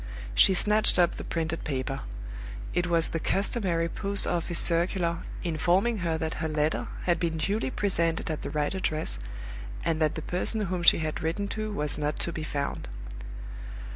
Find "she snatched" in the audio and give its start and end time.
0.33-0.97